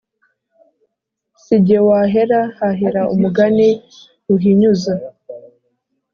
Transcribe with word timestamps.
Si 1.43 1.55
jye 1.65 1.79
wahera 1.87 2.39
hahera 2.57 3.01
umugani 3.13 3.69
Ruhinyuza 4.27 4.93